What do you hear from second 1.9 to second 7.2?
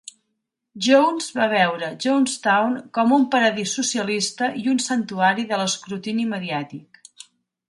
Jonestown com un "paradís socialista" i un "santuari" de l'escrutini mediàtic.